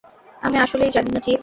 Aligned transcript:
আমি 0.41 0.57
আসলেই 0.57 0.91
জানি 0.91 1.09
না, 1.11 1.19
চিফ। 1.19 1.39